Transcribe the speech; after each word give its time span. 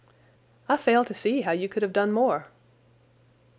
"I 0.67 0.77
fail 0.77 1.05
to 1.05 1.13
see 1.13 1.41
how 1.41 1.51
you 1.51 1.69
could 1.69 1.83
have 1.83 1.93
done 1.93 2.11
more." 2.11 2.47